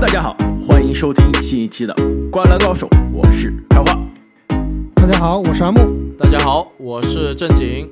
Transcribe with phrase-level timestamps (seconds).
[0.00, 1.92] 大家好，欢迎收听新一期的
[2.30, 4.00] 《灌篮高手》，我是开花。
[4.94, 5.80] 大家好，我是阿木。
[6.16, 7.90] 大家好，我是正经。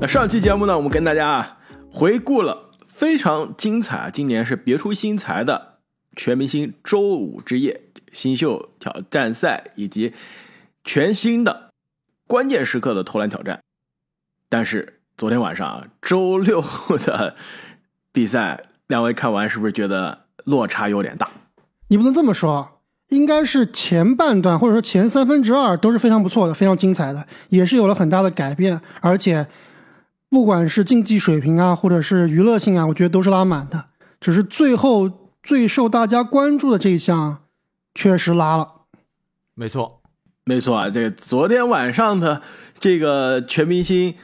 [0.00, 1.58] 那上期节目呢，我们跟大家啊
[1.92, 5.80] 回顾了非常精彩啊，今年是别出心裁的
[6.16, 10.14] 全明星周五之夜新秀挑战赛以及
[10.82, 11.68] 全新的
[12.26, 13.60] 关键时刻的投篮挑战。
[14.48, 16.64] 但是昨天晚上啊，周六
[16.96, 17.36] 的
[18.10, 21.30] 比赛，两位看完是不是觉得落差有点大？
[21.88, 29.46] 你不能这么说，应该是前半段或者说前三分之二都是非常不错的，非常精彩的，也是有了很大的改变，而且
[30.28, 33.86] 不管是竞技水平啊，或者是娱乐性啊，我觉得都是拉满的。
[34.20, 35.08] 只是最后
[35.40, 37.44] 最受大家关注的这一项，
[37.94, 38.72] 确实拉了。
[39.54, 40.02] 没错，
[40.44, 42.42] 没错啊，这个昨天晚上的
[42.80, 44.16] 这个全明星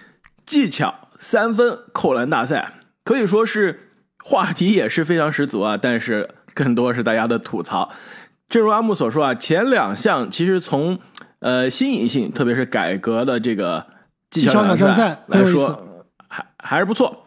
[0.44, 2.72] 技巧三分扣篮大赛，
[3.04, 3.85] 可以说是
[4.28, 7.92] 话题也是非常十足啊，但是更多是大家的吐槽。
[8.48, 10.98] 正如阿木所说啊，前两项其实从
[11.38, 13.86] 呃新颖性，特别是改革的这个
[14.28, 17.26] 技巧挑战赛来说，还还是不错。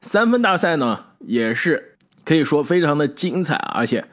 [0.00, 4.04] 三分大赛呢，也是可以说非常的精彩，而且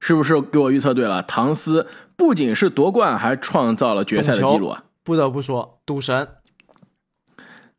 [0.00, 1.22] 是不是给我预测对了？
[1.22, 4.82] 唐斯不仅是夺冠，还创造了决赛的记录啊！
[5.04, 6.26] 不得不说，赌神。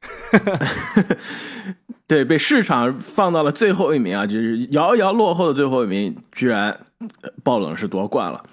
[2.08, 6.78] 对，被市场放到了最后一名啊，就是遥遥落后的最后一名，居然
[7.44, 8.44] 爆冷是夺冠了。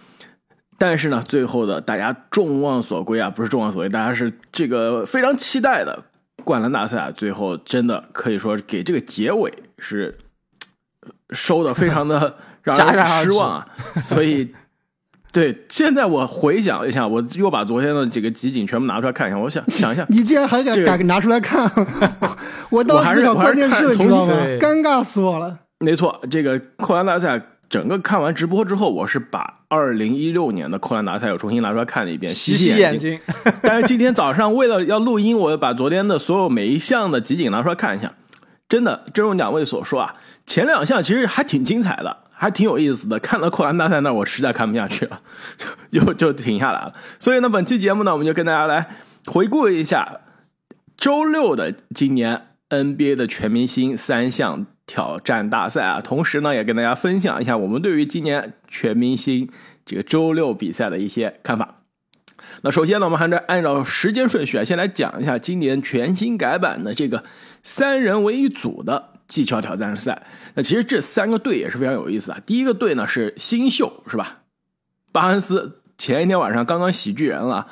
[0.79, 6.05] 但是呢，最后的大家众望所归啊，不是众望所归，大家是这个非常期待的
[6.45, 10.17] 灌篮大赛啊，最后真的可以说给这个结尾是
[11.31, 13.69] 收的非常的 让人失望啊，
[14.03, 14.55] 所以。
[15.33, 19.39] 对，现在我回想一下，我又把昨天的几个集锦全部拿出来看一下。
[19.39, 21.71] 我想想一下， 你竟然还敢敢拿出来看？
[22.71, 24.33] 我当时想关键是，知道吗？
[24.61, 25.59] 尴尬死我了。
[25.79, 33.19] 没错，这个扣篮大赛整个看完直播之后，我是把二零一六年的扣篮大赛又重新拿出来看了一遍，洗洗眼睛。
[33.63, 38.13] 但是今天早上为了要录音，我把昨天的所有每一项的集锦拿出来看一下。
[38.69, 40.15] 真的，正如两位所说啊，
[40.47, 42.17] 前两项其实还挺精彩的。
[42.33, 45.21] 还挺有意思的，看到扣篮大赛那我实在看不下去了，
[45.93, 46.95] 就就停下来了。
[47.19, 50.21] 所以呢，本期节目呢，我们就跟大家来回顾一下
[50.97, 59.51] 周六的今年 NBA 的全明星三项挑战大赛啊，同时呢，也跟大家分享一下我们对于今年全明星
[59.85, 61.77] 这个周六比赛的一些看法。
[62.63, 67.25] 那首先呢，我们还是按照时间顺序啊，先来讲一下今年全新改版的这个
[67.63, 69.11] 三人为一组的。
[69.31, 70.27] 技巧挑战赛，
[70.57, 72.43] 那其实这三个队也是非常有意思的。
[72.45, 74.39] 第一个队呢是新秀，是吧？
[75.13, 77.65] 巴恩斯前一天晚上刚刚喜剧人了，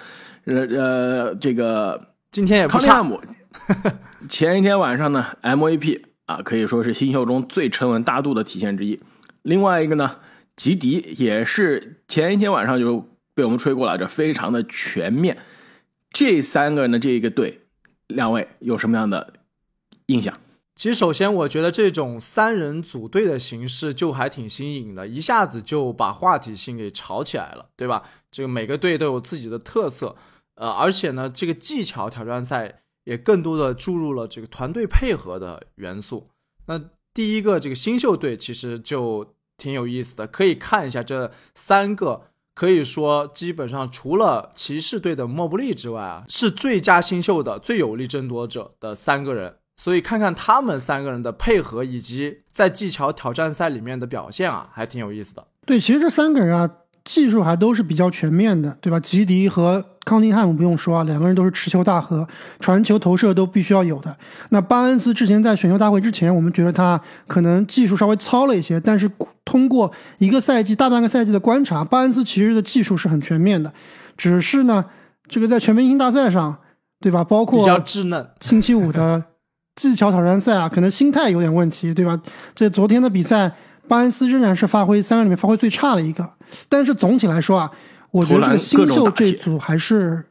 [0.45, 2.01] 呃呃，这个
[2.31, 3.21] 今天也康利汉姆
[4.29, 9.01] 前一天晚上呢 MVP 啊，可以说是新秀中最沉稳大度的体现之一。
[9.43, 10.17] 另外一个呢，
[10.57, 15.39] 吉迪也是前一天晚上就被我们吹过了，这非常的全面。
[16.11, 17.61] 这三个人的这一个队，
[18.07, 19.35] 两位有什么样的
[20.07, 20.35] 印象？
[20.75, 28.05] 其实，首先我觉得这种三人组队的形式就还挺新颖的，一下子就把话题性给炒起来了，对吧？
[28.31, 30.15] 这个每个队都有自己的特色，
[30.55, 36.29] 呃，而且呢，这个技巧挑战赛也更多的注入了这个团队配合的元素。
[36.67, 36.79] 那
[37.15, 49.57] 第一个这个新秀队其实就挺有意思的，可以看一下这三个，可以说基本上除了骑士队的莫布利之外啊，是最佳新秀的最有力争夺者的三个人。
[49.81, 55.47] 所以看看他们三个人的配合，以及在技巧挑战赛里面的表现啊，还挺有意思的。
[55.65, 56.69] 对，其实这三个人啊，
[57.05, 58.99] 技术还都是比较全面的，对吧？
[58.99, 62.27] 吉迪和康宁汉姆不用说啊，两个人都是持球大核，
[62.59, 64.17] 传球投射都必须要有的。
[64.49, 69.11] 那巴恩斯之前在选秀大会之前，我们觉得他可能技术稍微糙了一些，但是
[69.45, 73.71] 通过一个赛季、大半个赛季的观察，巴恩斯其实的技术是很全面的。
[74.17, 74.85] 只是呢，
[75.29, 76.57] 这个在全明星大赛上，
[77.01, 77.23] 对吧？
[77.23, 79.25] 包括比较稚嫩，星期五的。
[79.77, 82.21] 技巧挑战赛啊，可能心态有点问题，对吧？
[82.53, 83.53] 这昨天的比赛，
[83.87, 86.29] 巴恩斯仍然是发挥三个里面发挥最差的一个。
[86.69, 87.71] 但是总体来说啊，
[88.11, 90.25] 我觉得这个新秀这组还是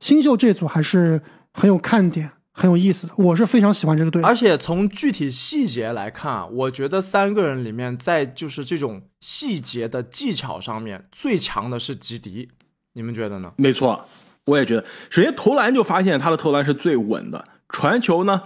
[0.00, 1.20] 新秀这组还是
[1.52, 3.12] 很有看点、很有意思的。
[3.16, 4.22] 我是非常喜欢这个队。
[4.22, 12.48] 而且从具体细节来看啊，我觉得三个人里面，在就是这种细节的技巧上面最强的是吉迪，
[12.94, 13.52] 你们觉得呢？
[13.56, 14.06] 没错，
[14.46, 14.84] 我也觉得。
[15.10, 18.42] 首先投篮就发现他的投篮是最稳的，传球呢。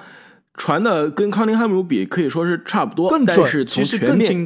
[0.55, 4.45] 传的跟康宁汉姆比可以说是差不多，但是从全面，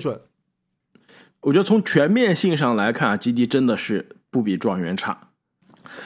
[1.43, 5.29] 我觉得从全面性上来看啊，基地真的是不比状元差。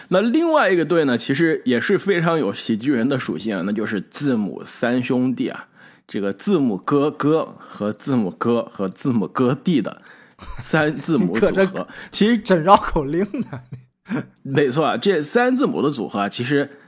[0.08, 5.68] 那另外一个队呢，其实也是非常有喜剧人的属性啊，那就是字母三兄弟啊。
[6.08, 10.02] 这个字母哥哥和字母哥和字母哥弟的
[10.60, 13.60] 三字母组合，其实整绕口令呢。
[14.42, 16.78] 没错啊，这三字母的组合啊，其实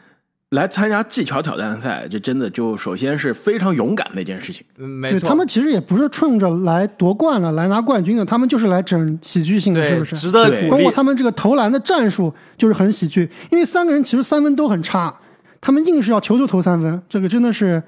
[0.51, 4.65] 来参加技巧挑战赛，这真的就首先是非常勇敢的一件事情。
[4.79, 10.17] 嗯，没错，对他们其实也不是冲着来夺冠的、来拿冠军的，他们就是来整喜剧性的，是不是？
[10.17, 10.93] 值得对鼓励包括。
[10.93, 15.15] 他们这个投篮的战术就是很喜剧，因为三个人其实三分都很差，
[15.61, 17.83] 他们硬是要球球投三分，这个真的是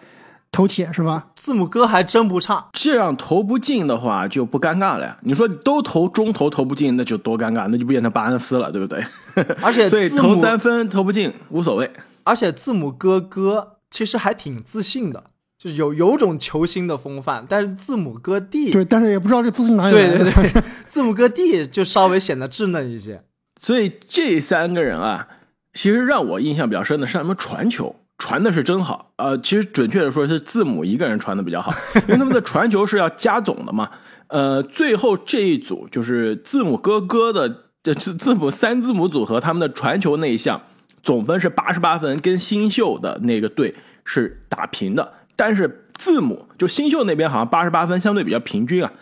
[0.53, 1.29] 投铁是吧？
[1.37, 5.17] 字母哥还真不差，这样投不进的话就不尴尬了呀。
[5.23, 9.03] 你说都投中投投不进，那就多尴尬，那就变成巴恩斯了，对不对？
[9.65, 11.91] 而且所以投三分投不进无所谓。
[12.31, 15.25] 而且字母哥哥其实还挺自信的，
[15.59, 17.45] 就是有有种球星的风范。
[17.49, 20.19] 但是字母哥弟，对，但是也不知道这自信哪里来的。
[20.19, 23.25] 对对对， 字母哥弟就稍微显得稚嫩一些。
[23.61, 25.27] 所以这三个人啊，
[25.75, 29.11] 其实让我印象比较深的是他们传球传的是真好。
[29.17, 31.73] 呃，其实准确的说是字母一个人传的比较好，
[32.03, 33.91] 因为他们的传球是要加总的嘛。
[34.29, 40.63] 呃，最后这一组就是字母哥哥的这字字母三字母组合，他们的传球那一项
[41.03, 43.75] 总分是八十八分，跟新秀的那个队
[44.05, 45.15] 是打平的。
[45.37, 48.93] 但是字母就新秀那边好像八十八分相对比较平均啊，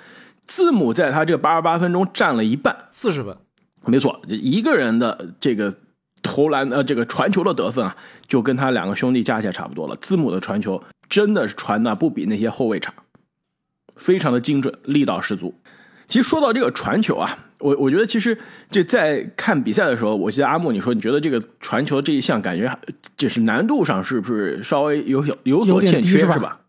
[0.47, 2.87] 字母在他这个八十八分中占了一半。
[2.91, 3.37] 四十分，
[3.87, 5.75] 没错，这一个人的这个
[6.23, 7.97] 投篮呃这个传球的得分啊，
[8.27, 9.97] 就跟他两个兄弟加起来差不多了。
[9.97, 12.93] 字母的传球真的是传的不比那些后卫差，
[13.97, 15.55] 非常的精准，力道十足。
[16.07, 18.39] 其实说到这个传球啊，我我觉得其实
[18.71, 22.79] 这在看比赛的时候，我记得阿木你说你觉得这个传球这一项感觉
[23.17, 26.61] 就是难度上是不是稍微有有有所欠缺是吧吧？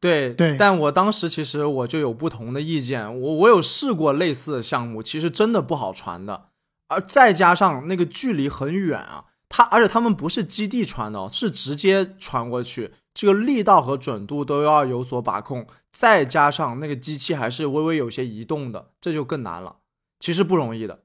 [0.00, 6.44] 对对但我当时其实我就有不同的意见，我我有试过类似的项目，其实真的不好传的，
[6.88, 19.76] 而再加上那个距离很远啊，他而且他们不是基地传的哦，是直接传过去，这个力道和准度都要有所把控，再加上那个机器还是微微有些移动的，这就更难了，
[20.20, 21.00] 其实不容易的。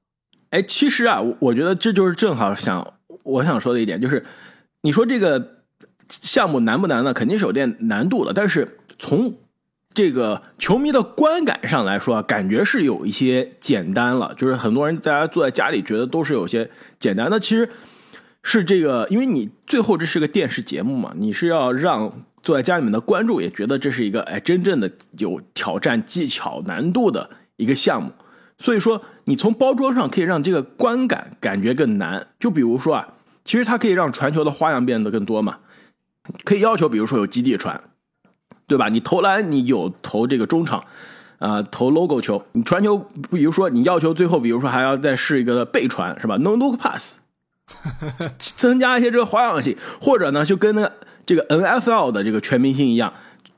[0.52, 4.24] 哎，其实啊，我我觉得这就是正好想我想说的一点，就是
[4.82, 5.64] 你说这个
[6.08, 7.14] 项目难不难呢？
[7.14, 9.36] 肯定是有点难度的，但是从
[9.94, 14.34] 这个球迷的观感上来说啊，感觉是有一些简单了。
[14.38, 16.70] 就是很多人大家坐在家里觉得都是有些
[17.00, 17.68] 简单的，其实
[18.44, 28.12] 是这个，因为你最后这是个电视节目嘛，你是要让坐在家里面的观众也觉得这是一个哎真正的有挑战技巧难度的一个项目。
[28.57, 32.28] 所以说，你从包装上可以让这个观感感觉更难。
[32.40, 33.07] 就比如说啊，
[33.44, 35.57] 其实它可以让传球的花样变得更多嘛，
[36.44, 37.81] 可以要求，比如说有基地传，
[38.66, 38.88] 对吧？
[38.90, 40.86] 你投篮，你有投这个中场，
[41.40, 42.98] 啊、投 logo 球，你传球，
[43.30, 47.16] 比如说你要求最后，比如说还要再试一个背传，是吧？no look pass，
[48.38, 50.94] 增加一些这个花样性，或者呢，就跟那个
[51.25, 53.12] 这个 NFL 的这个全明星一样，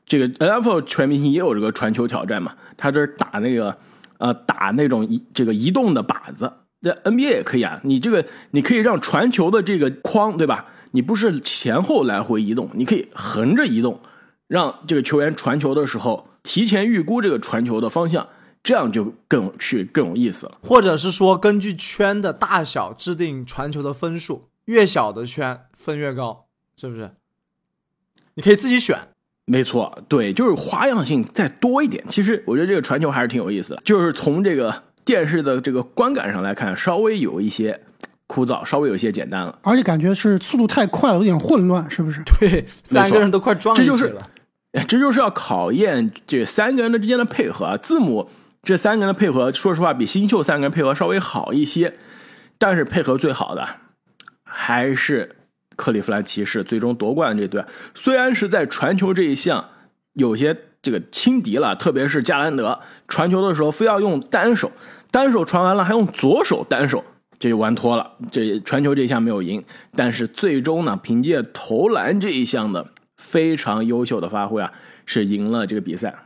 [0.06, 3.78] 这个 NFL 全明星也有这个传球挑战嘛，他这打那个
[4.18, 10.68] 呃打那种移这个移动的靶子，这 NBA 也可以啊，你这个你可以让传球的这个框对吧？
[10.92, 14.00] 你不是前后来回移动，你可以横着移动，
[14.48, 18.28] 让这个球员传球的时候提前预估这个传球的方向，
[18.64, 20.58] 这样就更去、更有意思了。
[20.62, 26.46] 或者是说根据圈的大小制定传球的分数，越小的圈分越高，
[26.78, 27.12] 是不是？
[28.36, 29.10] 你可以自己选。
[29.50, 32.04] 没错，对，就是花样性再多一点。
[32.10, 37.80] 其实我觉得这个传球还是挺有意思的，就是从这个电视的这个观感上来看，稍微有一些
[38.28, 39.58] 枯燥，稍微有一些简单了。
[39.62, 42.22] 而且感觉是速度太快了，有点混乱，是不是？
[42.40, 44.30] 对， 三个人都快撞一起这就是了。
[44.74, 47.78] 哎这就是要考验这三个人的之间的配合啊。
[47.78, 48.30] 字母
[48.64, 51.94] 这三个人的配合，说实话比新秀三个人配合稍微好一些，
[52.58, 53.66] 但是配合最好的
[54.44, 55.37] 还是
[55.78, 57.64] 克利夫兰骑士最终夺冠这队。
[57.96, 59.70] 虽然是在传球这一项
[60.12, 64.74] 有些这个轻敌了，特别是加兰德传球的时候非要用单手，
[65.10, 67.06] 单手传完了还用左手单手。
[67.40, 69.64] 这就完脱了，这传球这一项没有赢，
[69.96, 74.74] 但是最终呢，凭借投篮这一项的非常优秀的发挥啊，
[75.06, 76.24] 是赢了这个比赛。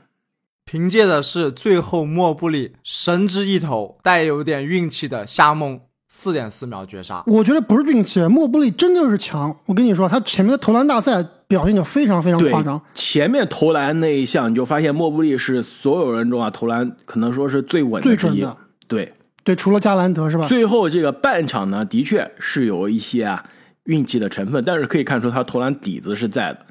[0.63, 5.81] 凭借的是最后莫布里神之一投，带有点运气的瞎蒙
[6.13, 7.23] 四点四秒绝杀。
[7.25, 9.55] 我觉得不是运气，莫布利真的是强。
[9.65, 18.57] 我跟你说，他前面的投篮大赛表现就非常非常夸张。，前面投篮那一项，你就发现莫布利是所有人中啊投篮可能说是最稳最准的。
[18.89, 19.13] 对，
[19.45, 20.45] 对，除了加兰德是吧？
[20.45, 23.45] 最后这个半场呢，的确是有一些啊
[23.85, 26.65] 运气的成分，但是可以看出他投篮底子是在的。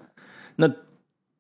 [0.57, 0.69] 那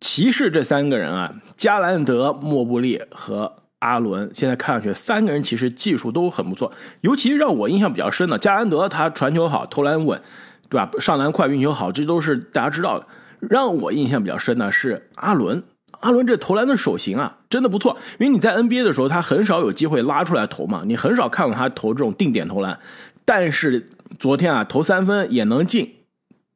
[0.00, 6.72] 骑士这三个人啊，加兰德、莫布利和阿伦，现在看上去三个人其实技术都很不错，
[7.02, 10.20] 尤其让我印象比较深的，加兰德他传球好，投篮稳，
[10.68, 10.90] 对吧？
[10.98, 13.06] 上篮快，运球好，这都是大家知道的。
[13.40, 15.62] 让我印象比较深的是阿伦，
[16.00, 17.96] 阿伦这投篮的手型啊，真的不错。
[18.18, 22.78] 因为你在 NBA 的时候，他很少有机会拉出来投嘛，你很少看到他投这种定点投篮。
[23.24, 25.94] 但是昨天啊，投三分也能进，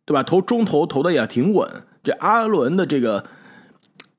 [0.05, 0.23] 对吧？
[0.23, 1.71] 投中投投的也挺稳。
[2.03, 3.25] 这阿伦的这个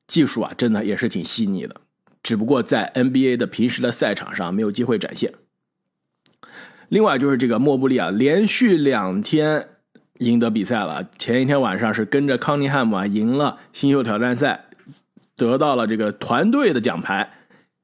[0.08, 1.76] 技术啊，真的也是挺细腻的，
[2.26, 5.32] 只不过在 NBA 的平时的赛场上没有机会展现。
[6.88, 9.68] 另外就是这个莫布利啊，连续两天
[10.18, 11.08] 赢得比赛了。
[11.18, 14.64] 前一天晚上是跟着康尼汉姆啊赢了新秀挑战赛，
[15.36, 17.30] 得到了这个团队的奖牌。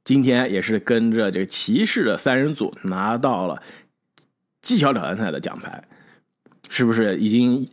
[0.02, 3.62] 今天也是跟着这个骑士的三人组拿到了
[4.61, 5.84] 技巧挑战赛的奖牌，
[6.68, 7.68] 是不是已经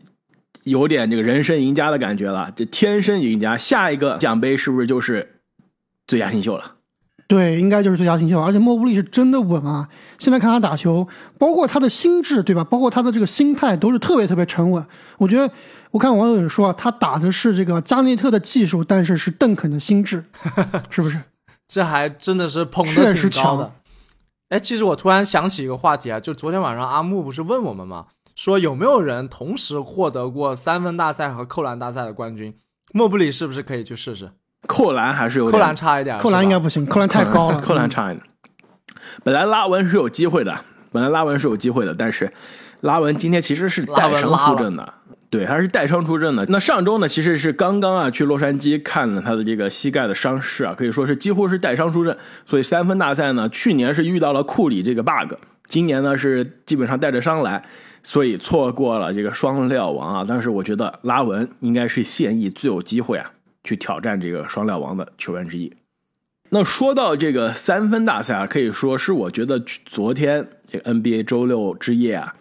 [0.66, 2.54] 有点这个人生赢家的感觉了？
[2.56, 5.39] 这天生赢家，下一个奖杯是不是就是
[6.10, 6.76] 最佳新秀了？
[7.28, 9.88] 对，应该就是最佳新秀，而且莫布利是真的稳啊！
[10.18, 12.64] 现在看他打球，包括他的心智，对吧？
[12.64, 14.84] 包括他的这个心态，都是特别特别沉稳。
[15.20, 15.54] 我觉得，
[15.92, 20.26] 我看网友说，他打的是这个加内特的技术，但是是邓肯的心智，
[20.90, 21.22] 是不是？
[21.68, 23.74] 这还真的是碰的挺高的。
[24.50, 28.08] 哎，其实我突然想起一个话题啊，就昨天晚上阿木不是问我们吗？
[28.36, 32.56] 说有没有人同时获得过三分大赛和扣篮大赛的冠军？
[32.92, 34.32] 莫布里是不是可以去试试？
[34.68, 38.24] 扣篮还是有扣篮差一点，扣篮应该不行，扣篮太高了， 扣篮差一点。
[39.24, 40.56] 本来拉文是有机会的，
[40.92, 42.32] 本来拉文是有机会的，但是
[42.82, 44.94] 拉文今天其实是带伤出阵的，
[45.30, 46.46] 对，他是带伤出阵的。
[46.50, 52.16] 那上周呢，其实是刚刚啊去洛杉矶看了他的这个膝盖的伤势啊，可以说是几乎是带伤出阵。
[52.46, 55.34] 所以三分大赛呢，去年是遇到了库里这个 bug，
[55.66, 57.64] 今年呢是基本上带着伤来，
[58.04, 60.26] 所以错过了这个双料王啊。
[60.28, 63.32] 但是我觉得拉文应该是现役最有机会啊。
[63.64, 65.74] 去挑战这个双料王的球员之一。
[66.50, 72.36] 那说到这个三分大赛啊，可以说是我觉得昨天这个 NBA 周六之夜啊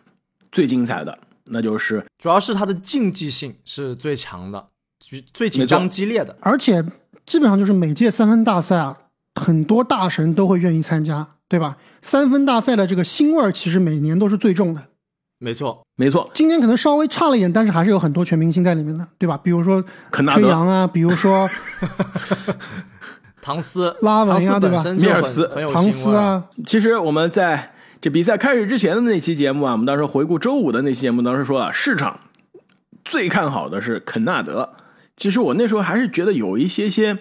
[0.51, 6.83] 最精彩的，那就是主要是它的竞技性是最强的，最最紧张激烈的，而且
[7.27, 8.99] 基本上就是每届三分大赛啊，
[9.35, 11.77] 很多大神都会愿意参加，对吧？
[12.01, 14.89] 三分大赛的这个腥味儿其实每年都是最重的。
[15.41, 16.29] 没错，没错。
[16.35, 19.39] 今年可能稍微差了一点，但是还是有很多全明星在里面的，对吧？
[19.43, 21.49] 比如说肯纳德啊，比如说
[23.41, 24.83] 唐斯、 拉文啊，对吧？
[24.95, 26.45] 米尔斯、唐斯啊。
[26.67, 32.19] 其实我们在这比赛开始之前的那期节目啊，我们当时回顾周五的那期节目，当时说了市场
[33.05, 34.71] 最看好的是肯纳德。
[35.17, 37.19] 其实我那时候还是觉得有一些些。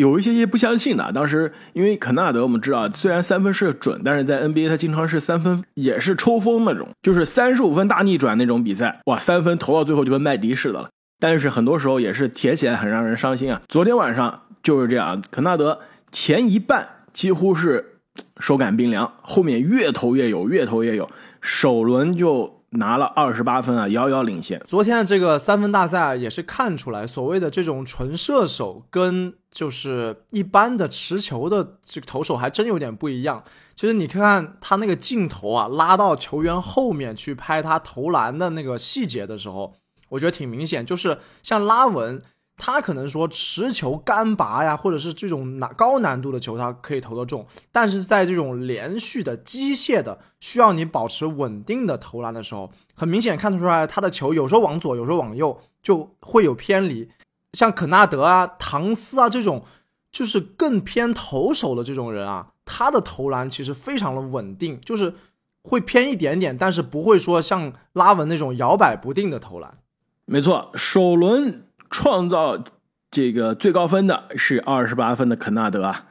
[0.00, 10.88] 有一些些不相信的，当时因为肯纳德，我们知道虽然三分是准，但是在 NBA 他经常是三分也是抽风那种，就是三十五分大逆转那种比赛，哇，三分投到最后就跟麦迪似的了。
[11.18, 13.60] 但是很多时候也是铁起来很让人伤心啊。
[13.68, 15.78] 昨天晚上就是这样，肯纳德
[16.10, 18.00] 前一半几乎是
[18.38, 21.10] 手感冰凉，后面越投越有，越投越有，
[21.42, 22.59] 首轮就。
[22.70, 24.60] 拿了二十八分啊，遥遥领先。
[24.66, 33.42] 昨天的这个三分大赛也是看出来，所谓的这种纯射手跟就是一般的持球的这个投手还真有点不一样。
[33.74, 39.74] 其实你看看他那个镜头啊，拉到球员后面去拍他投篮的那个细节的时候，
[40.10, 42.22] 我觉得挺明显，就是像拉文。
[42.62, 47.46] 他可能说持球干拔呀，或者是这种难高难度的球，他可以投得中。
[47.72, 57.08] 但是在这种连续的机械的需要你保持稳定的投篮的时候，很明显看得出来，他的球有时候往左，有时候往右，就会有偏离。
[57.54, 59.64] 像肯纳德啊、唐斯啊这种，
[60.12, 65.14] 就是更偏投手的这种人啊，他的投篮其实非常的稳定，就是
[65.62, 69.78] 会偏一点点，但是不会说像拉文那种摇摆不定的投篮。
[70.26, 71.64] 没错，首轮。
[71.90, 72.62] 创造
[73.10, 76.06] 这个最高分的是二十八分的肯纳德啊，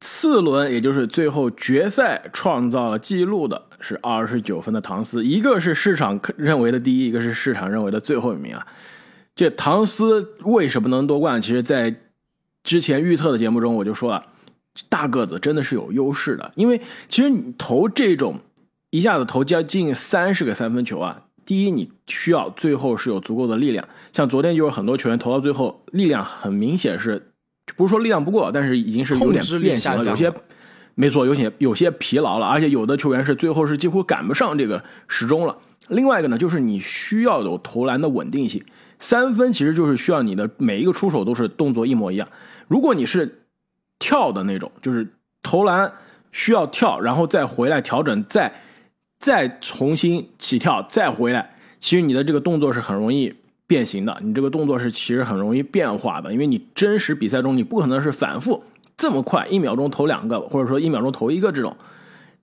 [0.00, 8.66] 次轮也就是最后决赛创造了记录的是二十九分的唐斯，一个是市场认为的第一，一个是市场认为的最后一名啊。
[9.34, 11.40] 这唐斯为什么能夺冠？
[11.40, 11.94] 其实，在
[12.62, 14.26] 之前预测的节目中我就说了，
[14.88, 18.40] 大个子真的是有优势的，因为其实你投这种
[18.90, 21.22] 一下子投将近三十个三分球啊。
[21.48, 27.32] 第一，你需要最后是有足够的力量，像昨天就是很多球员投到最后，力量很明显是，
[27.74, 30.30] 不是说力量不够，但是已经是有点变形了，有些
[30.94, 35.56] 没错，有些有些疲劳了，而且有的球员是最后是几乎赶不上这个时钟了。
[35.88, 38.62] 另外一个呢，就是你需要有投篮的稳定性，
[38.98, 42.28] 三分其实就是需要你的每一个出手都是动作一模一样。
[42.66, 43.46] 如果你是
[43.98, 45.90] 跳的那种，就是投篮
[46.30, 48.52] 需要跳，然后再回来调整再。
[49.18, 53.34] 再重新起跳，再回来，其实你的这个动作是很容易
[53.66, 54.16] 变形的。
[54.22, 58.62] 你这个动作是其实很容易变化的，因为你真实比赛中你不可能是反复
[58.96, 61.76] 这么快，一秒钟投两个，或者说一秒钟投一个这种，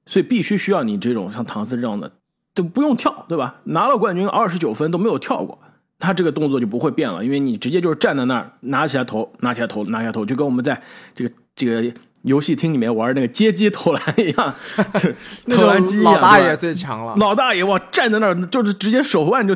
[0.05, 2.11] 所以必须需要你这种像唐斯这样的，
[2.53, 3.55] 都不用跳，对吧？
[3.63, 5.57] 拿了冠军二十九分都没有跳过，
[5.97, 10.81] 他这个动作就不会变了，因为你直接就是站在那儿，拿起来投，拿起来投，拿起来投，就跟我们在
[11.13, 14.53] 这个这个游戏厅里面玩那个街机投篮一样，
[15.49, 16.01] 投篮机。
[16.01, 19.55] 老大爷最强了，老大爷哇，站在那儿就是直接手腕就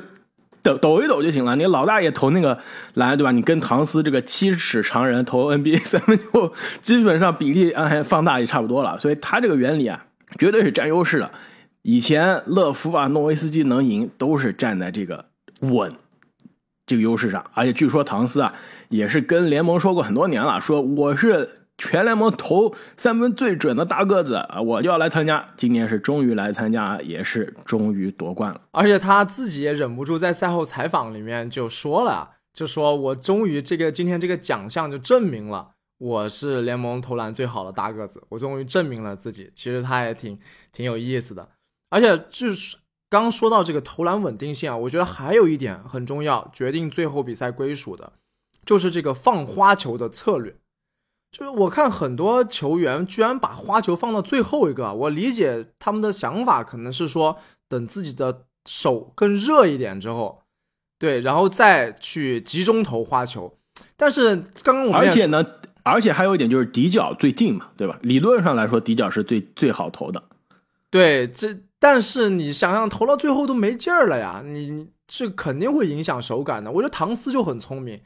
[0.62, 1.56] 抖抖一抖就行了。
[1.56, 2.58] 你老大爷投那个
[2.94, 3.32] 篮，对吧？
[3.32, 9.00] 你跟唐斯这个七尺长人投 NBA 三分球，基本上比例按放大也差不多了。
[9.00, 10.06] 所以他这个原理啊，
[10.38, 11.32] 绝对是占优势的。
[11.82, 15.26] 以前勒夫啊、诺维斯基能赢，都是站在这个
[15.62, 15.92] 稳
[16.86, 17.44] 这个优势上。
[17.54, 18.54] 而且据说唐斯啊，
[18.90, 25.50] 也是跟联盟说过很多年了，说我是全联盟投三分最准的大个子啊，我就要来参加。
[25.58, 28.62] 今年是终于来参加，也是终于夺冠了。
[28.72, 39.52] 而且他自己也忍不住在赛后采访里面就说了，就说我终于这个今天这个奖项就证明了我是联盟投篮最好的大个子，我终于证明了自己。
[39.56, 40.38] 其实他也挺
[40.72, 41.50] 挺有意思的。
[41.90, 42.78] 而且就是
[43.10, 48.14] 刚说到这个投篮稳定性啊，我觉得还有一点很重要，决定最后比赛归属的，
[48.66, 50.56] 就是这个放花球的策略。
[51.32, 60.42] 就是我看很多球员居然把花球放到最后一个，我理解他们的想法可能是说等自己的手更热一点之后，
[60.98, 63.58] 对，然后再去集中投花球。
[63.96, 65.46] 但是刚刚我们而且呢，
[65.84, 67.98] 而且还有一点就是底角最近嘛，对吧？
[68.02, 70.24] 理论上来说，底角是最最好投的。
[70.90, 71.58] 对，这。
[71.82, 76.70] 但是你想想，投到最后都没劲儿了呀，你这肯定会影响手感的。
[76.70, 78.02] 我觉得唐斯就很聪明，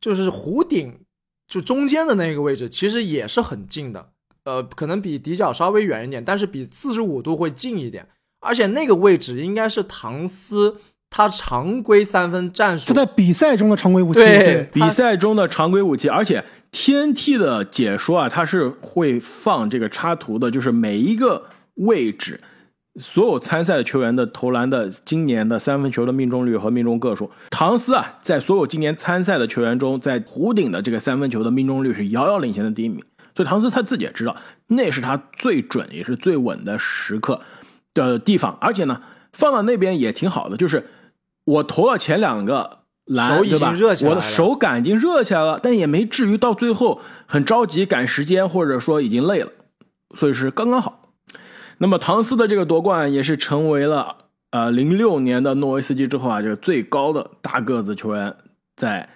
[0.00, 1.00] 就是弧顶
[1.48, 4.08] 就中间的那个位置，其实也是很近的，
[4.44, 8.06] 呃，可能比底角稍微远一点，但是比四十五度会近一点。
[8.40, 10.76] 而且那个位置应该是唐斯
[11.10, 16.08] 他常规三分战术，他在比赛中的常规武器，对，比赛中的常规武器。
[16.08, 22.40] 而且 TNT 的解说啊，他是会放这个插图的，就是每一个位置。
[22.98, 33.04] 所有参赛的球员的投篮的今年的三分球的命中率和命中个数，唐斯啊，在所有今年参赛的球员中，在弧顶的这个三分球的命中率是遥遥领先的第一名。
[33.34, 34.34] 所以唐斯他自己也知道，
[34.68, 37.42] 那是他最准也是最稳的时刻
[37.92, 38.56] 的地方。
[38.62, 40.86] 而且呢，放到那边也挺好的，就是
[41.44, 43.74] 我投了前两个篮，对吧？
[44.08, 49.52] 我的手感已经热起来了，但也没至于到最后很着急赶时间，或者说已经累了，
[50.14, 51.05] 所以是刚刚好。
[51.78, 54.16] 那么唐斯的这个夺冠也是成为了
[54.50, 58.34] 呃零六年的诺维斯基之后啊，这个最高的大个子球员
[58.76, 59.08] 在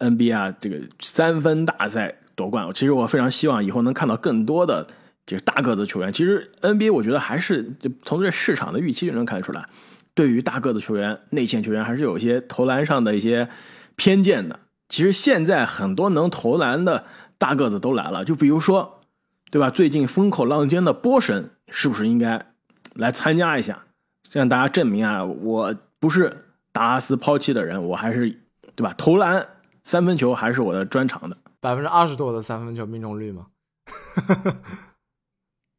[0.00, 2.68] NBA 这个三分大赛夺冠。
[2.74, 4.86] 其实我非常希望以后能看到更多的
[5.24, 6.12] 这个大个子球员。
[6.12, 9.64] 其实 NBA 我觉得还是就从这市场的预期就能看出来，
[10.14, 13.48] 对于大个子球员、内线球员还是有一些投篮上的一些
[13.94, 14.58] 偏见的。
[14.88, 17.04] 其实现在很多能投篮的
[17.38, 18.94] 大个子都来了，就比如说。
[19.48, 19.70] 对吧？
[19.70, 22.44] 最近风口浪尖的波神是不是应该
[22.94, 23.84] 来参加一下，
[24.32, 28.30] 让大家证明啊，我不是达拉斯抛弃的人，我还是
[28.74, 28.94] 对吧？
[28.96, 29.46] 投篮
[29.82, 33.46] 三分球还是我的专长的，百分之二十多的三分球命中率吗？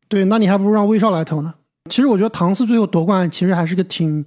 [0.09, 1.55] 对，那你还不如让威少来投呢。
[1.89, 4.25] 其实我觉得唐斯最后夺冠，其实还是个挺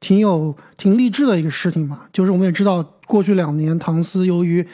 [0.00, 2.06] 挺有挺励志的一个事情嘛。
[2.12, 4.66] 就是我们也知道，过去两年唐斯由于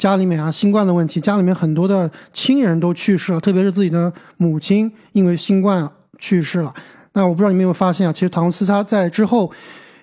[0.00, 5.86] 家里面啊，新冠的问题，家里面很多的亲人都去世了，特别是自己的母亲因为新冠
[6.18, 6.72] 去世了。
[7.12, 9.52] 那我不知道你们有没有发现啊，其实唐斯他在之后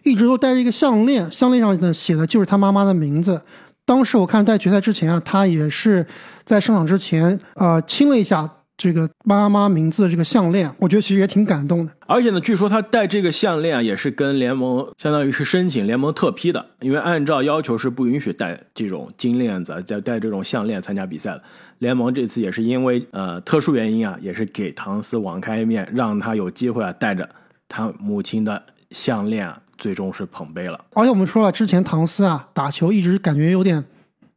[0.03, 3.41] 一直都带着一个项链，项链上呢写的就是他妈妈的名字。
[3.85, 6.05] 当时我看在决赛之前啊，他也是
[6.45, 8.47] 在上场之前啊亲了一下。
[8.77, 11.91] 这个妈妈名字的这个项链，我觉得其实也挺感动的。
[12.05, 21.41] 而且呢，据说他戴这个项链啊也是跟联盟相当于是申请联盟特批的，因为按照要求是不允许戴这种金链子、戴戴这种项链参加比赛的。
[21.79, 27.27] 联盟这次也是因为呃特殊原因啊，也是给唐斯网开一面，让他有机会啊带着
[27.67, 28.61] 他母亲的
[28.91, 30.79] 项链啊，最终是捧杯了。
[30.93, 33.83] 而且我们说了，之前唐斯啊打球一直感觉有点，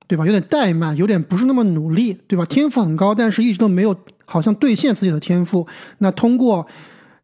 [0.06, 0.24] 对吧？
[0.24, 2.46] 有点怠慢，有点不是那么努力，对吧？
[2.46, 3.94] 天赋很高，但是一直都没有。
[4.30, 5.66] 好像兑现自己的天赋，
[5.98, 6.64] 那通过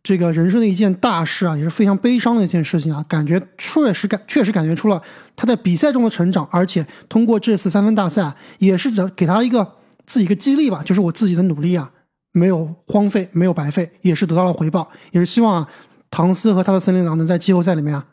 [0.03, 5.01] 这个人生的一件大事啊，也是非常悲伤的一件事情啊，感觉确实感确实感觉出了
[5.37, 11.91] 他在比赛中的成长，而且通过这次三分大赛，也是给他一个自己一个激励吧，就是我自己的努力啊，
[12.33, 15.69] 没有荒废，没有白费，也是得到了回报，也是希望啊
[16.11, 18.07] 唐斯和他的森林狼能在季后赛里面啊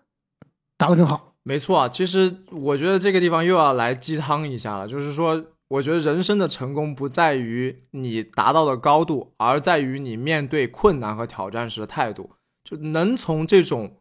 [0.78, 1.34] 打得更好。
[1.44, 5.44] 没错啊，其实我觉得这个地方又要来鸡汤一下了，就是说。
[5.74, 12.32] 我觉得人生的成功不在于你达到的高度，而在于你面对困难和挑战时的态度。
[12.64, 13.98] 就能从这种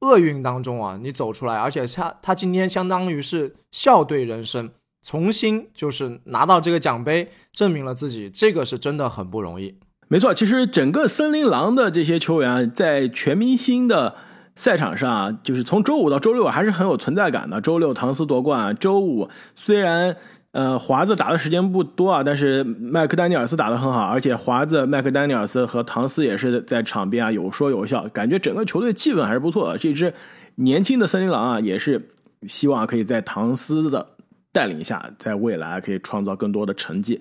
[0.00, 4.70] 厄运当中啊，你走出来，而且他他今天相当于是笑对人生，
[5.02, 9.78] 重新就是拿到这个奖杯，证明了自己，这个是真的很不容易。
[10.08, 14.16] 没错，其实整个森林狼的这些球员在全明星的。
[14.56, 17.62] 赛场上啊，就是从周五到周六还是很有存在感的。
[17.62, 20.16] 周六唐斯夺冠，周五虽然
[20.52, 29.78] 呃华子打的时间不多啊，但是麦克丹尼尔斯打得很好，而且华子、麦克丹尼尔斯和唐斯也是在场边啊有说有笑，感觉整个球队气氛还是不错的。
[29.78, 30.12] 这支
[30.56, 32.10] 年轻的森林狼啊，也是
[32.48, 34.16] 希望可以在唐斯的
[34.50, 37.20] 带领下，在未来可以创造更多的成绩。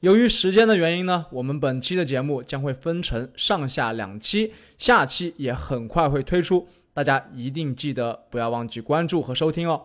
[0.00, 9.80] 由于时间的原因呢，我们本期的节目将会分成上下两期，下期也很快会推出，大家一定记得不要忘记关注和收听哦。